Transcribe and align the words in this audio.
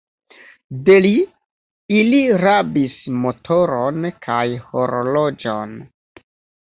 De 0.85 0.93
li, 1.05 1.09
ili 1.97 2.21
rabis 2.43 2.95
motoron 3.25 4.07
kaj 4.29 4.41
horloĝon. 4.71 5.77